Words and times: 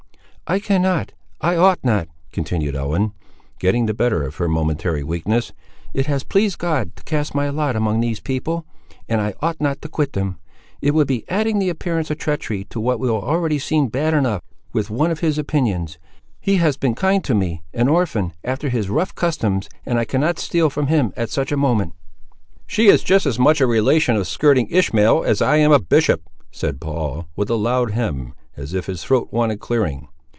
"I 0.47 0.59
cannot—I 0.59 1.55
ought 1.55 1.79
not," 1.81 2.09
continued 2.33 2.75
Ellen, 2.75 3.13
getting 3.57 3.85
the 3.85 3.93
better 3.93 4.23
of 4.23 4.35
her 4.35 4.49
momentary 4.49 5.01
weakness. 5.01 5.53
"It 5.93 6.07
has 6.07 6.25
pleased 6.25 6.57
God 6.57 6.93
to 6.97 7.03
cast 7.05 7.33
my 7.33 7.47
lot 7.49 7.77
among 7.77 8.01
these 8.01 8.19
people, 8.19 8.65
and 9.07 9.21
I 9.21 9.33
ought 9.39 9.61
not 9.61 9.81
to 9.81 9.87
quit 9.87 10.11
them. 10.11 10.39
It 10.81 10.93
would 10.93 11.07
be 11.07 11.23
adding 11.29 11.59
the 11.59 11.69
appearance 11.69 12.11
of 12.11 12.17
treachery 12.17 12.65
to 12.65 12.81
what 12.81 12.99
will 12.99 13.11
already 13.15 13.59
seem 13.59 13.87
bad 13.87 14.13
enough, 14.13 14.41
with 14.73 14.89
one 14.89 15.09
of 15.09 15.21
his 15.21 15.37
opinions. 15.37 15.97
He 16.41 16.57
has 16.57 16.75
been 16.75 16.95
kind 16.95 17.23
to 17.23 17.33
me, 17.33 17.63
an 17.73 17.87
orphan, 17.87 18.33
after 18.43 18.67
his 18.67 18.89
rough 18.89 19.15
customs, 19.15 19.69
and 19.85 19.97
I 19.97 20.03
cannot 20.03 20.37
steal 20.37 20.69
from 20.69 20.87
him 20.87 21.13
at 21.15 21.29
such 21.29 21.53
a 21.53 21.55
moment." 21.57 21.93
"She 22.67 22.87
is 22.89 23.03
just 23.05 23.25
as 23.25 23.39
much 23.39 23.61
a 23.61 23.67
relation 23.67 24.17
of 24.17 24.27
skirting 24.27 24.67
Ishmael 24.69 25.23
as 25.23 25.41
I 25.41 25.55
am 25.59 25.71
a 25.71 25.79
bishop!" 25.79 26.23
said 26.51 26.81
Paul, 26.81 27.29
with 27.37 27.49
a 27.49 27.55
loud 27.55 27.91
hem, 27.91 28.33
as 28.57 28.73
if 28.73 28.87
his 28.87 29.01
throat 29.01 29.29
wanted 29.31 29.61
clearing. 29.61 30.09